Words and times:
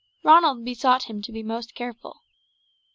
Ronald 0.23 0.65
besought 0.65 1.03
him 1.03 1.21
to 1.21 1.31
be 1.31 1.43
most 1.43 1.75
careful. 1.75 2.23